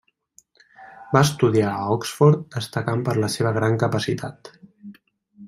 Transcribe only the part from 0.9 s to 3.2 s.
Va estudiar a Oxford destacant per